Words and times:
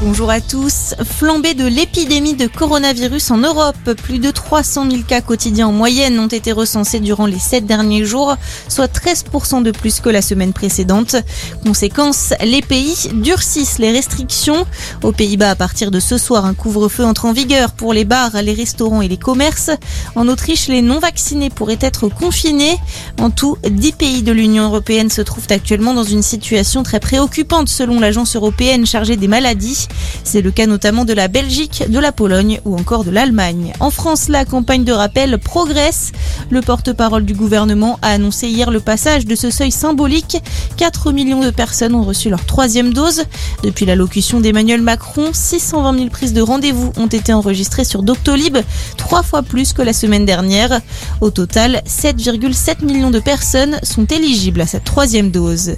Bonjour 0.00 0.30
à 0.30 0.40
tous. 0.40 0.94
Flambée 1.04 1.54
de 1.54 1.66
l'épidémie 1.66 2.34
de 2.34 2.46
coronavirus 2.46 3.32
en 3.32 3.38
Europe. 3.38 3.74
Plus 4.04 4.20
de 4.20 4.30
300 4.30 4.88
000 4.88 5.02
cas 5.02 5.20
quotidiens 5.20 5.66
en 5.66 5.72
moyenne 5.72 6.20
ont 6.20 6.28
été 6.28 6.52
recensés 6.52 7.00
durant 7.00 7.26
les 7.26 7.40
sept 7.40 7.66
derniers 7.66 8.04
jours, 8.04 8.36
soit 8.68 8.86
13% 8.86 9.64
de 9.64 9.72
plus 9.72 9.98
que 9.98 10.08
la 10.08 10.22
semaine 10.22 10.52
précédente. 10.52 11.16
Conséquence, 11.64 12.32
les 12.44 12.62
pays 12.62 13.08
durcissent 13.12 13.80
les 13.80 13.90
restrictions. 13.90 14.66
Aux 15.02 15.10
Pays-Bas, 15.10 15.50
à 15.50 15.56
partir 15.56 15.90
de 15.90 15.98
ce 15.98 16.16
soir, 16.16 16.44
un 16.44 16.54
couvre-feu 16.54 17.04
entre 17.04 17.24
en 17.24 17.32
vigueur 17.32 17.72
pour 17.72 17.92
les 17.92 18.04
bars, 18.04 18.40
les 18.40 18.54
restaurants 18.54 19.02
et 19.02 19.08
les 19.08 19.16
commerces. 19.16 19.72
En 20.14 20.28
Autriche, 20.28 20.68
les 20.68 20.80
non-vaccinés 20.80 21.50
pourraient 21.50 21.76
être 21.80 22.08
confinés. 22.08 22.78
En 23.20 23.30
tout, 23.30 23.58
10 23.68 23.92
pays 23.92 24.22
de 24.22 24.30
l'Union 24.30 24.66
européenne 24.66 25.10
se 25.10 25.22
trouvent 25.22 25.50
actuellement 25.50 25.92
dans 25.92 26.04
une 26.04 26.22
situation 26.22 26.84
très 26.84 27.00
préoccupante 27.00 27.68
selon 27.68 27.98
l'agence 27.98 28.36
européenne 28.36 28.86
chargée 28.86 29.16
des 29.16 29.26
maladies. 29.26 29.87
C'est 30.24 30.42
le 30.42 30.50
cas 30.50 30.66
notamment 30.66 31.04
de 31.04 31.12
la 31.12 31.28
Belgique, 31.28 31.84
de 31.88 31.98
la 31.98 32.12
Pologne 32.12 32.60
ou 32.64 32.76
encore 32.76 33.04
de 33.04 33.10
l'Allemagne. 33.10 33.72
En 33.80 33.90
France, 33.90 34.28
la 34.28 34.44
campagne 34.44 34.84
de 34.84 34.92
rappel 34.92 35.38
progresse. 35.38 36.12
Le 36.50 36.60
porte-parole 36.60 37.24
du 37.24 37.34
gouvernement 37.34 37.98
a 38.02 38.10
annoncé 38.10 38.48
hier 38.48 38.70
le 38.70 38.80
passage 38.80 39.26
de 39.26 39.34
ce 39.34 39.50
seuil 39.50 39.70
symbolique. 39.70 40.38
4 40.76 41.12
millions 41.12 41.40
de 41.40 41.50
personnes 41.50 41.94
ont 41.94 42.02
reçu 42.02 42.30
leur 42.30 42.44
troisième 42.44 42.92
dose. 42.92 43.24
Depuis 43.62 43.86
l'allocution 43.86 44.40
d'Emmanuel 44.40 44.82
Macron, 44.82 45.30
620 45.32 45.98
000 45.98 46.10
prises 46.10 46.32
de 46.32 46.42
rendez-vous 46.42 46.92
ont 46.96 47.06
été 47.06 47.32
enregistrées 47.32 47.84
sur 47.84 48.02
Doctolib, 48.02 48.58
trois 48.96 49.22
fois 49.22 49.42
plus 49.42 49.72
que 49.72 49.82
la 49.82 49.92
semaine 49.92 50.24
dernière. 50.24 50.80
Au 51.20 51.30
total, 51.30 51.82
7,7 51.86 52.84
millions 52.84 53.10
de 53.10 53.20
personnes 53.20 53.78
sont 53.82 54.04
éligibles 54.06 54.60
à 54.60 54.66
cette 54.66 54.84
troisième 54.84 55.30
dose. 55.30 55.72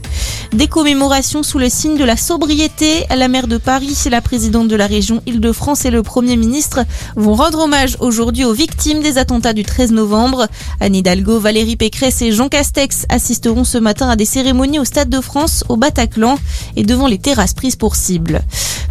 Des 0.52 0.66
commémorations 0.66 1.42
sous 1.42 1.58
le 1.58 1.68
signe 1.68 1.96
de 1.96 2.04
la 2.04 2.16
sobriété. 2.16 3.04
La 3.16 3.28
maire 3.28 3.46
de 3.46 3.58
Paris 3.58 3.94
la 4.08 4.22
présidente 4.22 4.68
de 4.68 4.76
la 4.76 4.86
région 4.86 5.20
Île-de-France 5.26 5.84
et 5.84 5.90
le 5.90 6.02
Premier 6.02 6.36
ministre 6.36 6.80
vont 7.16 7.34
rendre 7.34 7.58
hommage 7.58 7.96
aujourd'hui 8.00 8.44
aux 8.44 8.52
victimes 8.54 9.02
des 9.02 9.18
attentats 9.18 9.52
du 9.52 9.62
13 9.62 9.92
novembre. 9.92 10.46
Anne 10.80 10.94
Hidalgo, 10.94 11.38
Valérie 11.38 11.76
Pécresse 11.76 12.22
et 12.22 12.32
Jean 12.32 12.48
Castex 12.48 13.04
assisteront 13.10 13.64
ce 13.64 13.76
matin 13.76 14.08
à 14.08 14.16
des 14.16 14.24
cérémonies 14.24 14.78
au 14.78 14.84
Stade 14.84 15.10
de 15.10 15.20
France, 15.20 15.64
au 15.68 15.76
Bataclan 15.76 16.38
et 16.76 16.84
devant 16.84 17.08
les 17.08 17.18
terrasses 17.18 17.52
prises 17.52 17.76
pour 17.76 17.96
cible. 17.96 18.40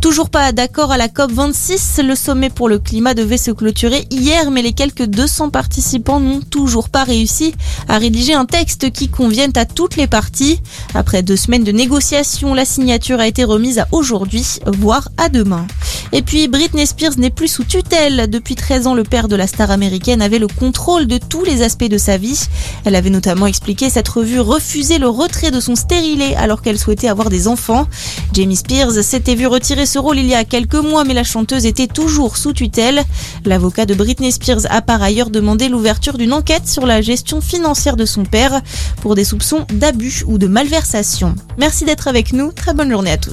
Toujours 0.01 0.29
pas 0.29 0.53
d'accord 0.53 0.91
à 0.91 0.97
la 0.97 1.09
COP26, 1.09 2.01
le 2.01 2.15
sommet 2.15 2.49
pour 2.49 2.69
le 2.69 2.79
climat 2.79 3.13
devait 3.13 3.37
se 3.37 3.51
clôturer 3.51 4.07
hier, 4.09 4.49
mais 4.49 4.61
les 4.61 4.71
quelques 4.71 5.03
200 5.05 5.49
participants 5.49 6.21
n'ont 6.21 6.39
toujours 6.39 6.87
pas 6.89 7.03
réussi 7.03 7.53
à 7.89 7.97
rédiger 7.97 8.33
un 8.33 8.45
texte 8.45 8.91
qui 8.91 9.09
convienne 9.09 9.51
à 9.55 9.65
toutes 9.65 9.97
les 9.97 10.07
parties. 10.07 10.61
Après 10.93 11.21
deux 11.21 11.35
semaines 11.35 11.65
de 11.65 11.73
négociations, 11.73 12.53
la 12.53 12.63
signature 12.63 13.19
a 13.19 13.27
été 13.27 13.43
remise 13.43 13.79
à 13.79 13.87
aujourd'hui, 13.91 14.45
voire 14.65 15.09
à 15.17 15.27
demain. 15.27 15.67
Et 16.11 16.21
puis 16.21 16.47
Britney 16.47 16.87
Spears 16.87 17.17
n'est 17.17 17.29
plus 17.29 17.47
sous 17.47 17.63
tutelle. 17.63 18.29
Depuis 18.29 18.55
13 18.55 18.87
ans, 18.87 18.93
le 18.95 19.03
père 19.03 19.27
de 19.27 19.35
la 19.35 19.45
star 19.45 19.69
américaine 19.69 20.21
avait 20.21 20.39
le 20.39 20.47
contrôle 20.47 21.05
de 21.05 21.17
tous 21.17 21.43
les 21.43 21.61
aspects 21.61 21.83
de 21.89 21.97
sa 21.97 22.17
vie. 22.17 22.47
Elle 22.85 22.95
avait 22.95 23.09
notamment 23.11 23.45
expliqué 23.45 23.89
s'être 23.89 24.23
vue 24.23 24.39
refuser 24.39 24.97
le 24.97 25.07
retrait 25.07 25.51
de 25.51 25.59
son 25.59 25.75
stérilet 25.75 26.35
alors 26.35 26.61
qu'elle 26.61 26.79
souhaitait 26.79 27.07
avoir 27.07 27.29
des 27.29 27.47
enfants. 27.47 27.87
Jamie 28.33 28.55
Spears 28.55 29.03
s'était 29.03 29.35
vu 29.35 29.45
retirer 29.45 29.85
ce 29.85 29.99
rôle 29.99 30.17
il 30.17 30.25
y 30.25 30.33
a 30.33 30.45
quelques 30.45 30.75
mois, 30.75 31.03
mais 31.03 31.13
la 31.13 31.23
chanteuse 31.23 31.65
était 31.65 31.87
toujours 31.87 32.37
sous 32.37 32.53
tutelle. 32.53 33.03
L'avocat 33.45 33.85
de 33.85 33.93
Britney 33.93 34.31
Spears 34.31 34.65
a 34.69 34.81
par 34.81 35.01
ailleurs 35.03 35.29
demandé 35.29 35.69
l'ouverture 35.69 36.17
d'une 36.17 36.33
enquête 36.33 36.67
sur 36.67 36.85
la 36.85 37.01
gestion 37.01 37.39
financière 37.39 37.95
de 37.95 38.05
son 38.05 38.25
père 38.25 38.61
pour 39.01 39.13
des 39.13 39.23
soupçons 39.23 39.65
d'abus 39.71 40.23
ou 40.25 40.37
de 40.37 40.47
malversation. 40.47 41.35
Merci 41.57 41.85
d'être 41.85 42.07
avec 42.07 42.33
nous. 42.33 42.51
Très 42.51 42.73
bonne 42.73 42.89
journée 42.89 43.11
à 43.11 43.17
tous. 43.17 43.27